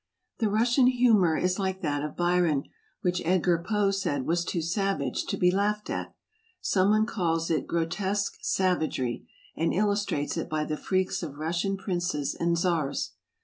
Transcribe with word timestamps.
The 0.39 0.49
Russian 0.49 0.87
humor 0.87 1.37
is 1.37 1.59
like 1.59 1.81
that 1.81 2.01
of 2.03 2.17
Byron, 2.17 2.63
which 3.01 3.21
Edgar 3.23 3.59
Poe 3.63 3.91
said 3.91 4.25
was 4.25 4.43
too 4.43 4.59
savage 4.63 5.25
to 5.27 5.37
be 5.37 5.51
laughed 5.51 5.91
at. 5.91 6.11
Some 6.59 6.89
one 6.89 7.05
calls 7.05 7.51
it 7.51 7.67
grotesque 7.67 8.39
savagery, 8.41 9.27
and 9.55 9.75
illustrates 9.75 10.37
it 10.37 10.49
by 10.49 10.65
the 10.65 10.75
freaks 10.75 11.21
of 11.21 11.35
Rus 11.37 11.61
sian 11.61 11.77
princes 11.77 12.33
and 12.33 12.57
czars. 12.57 13.11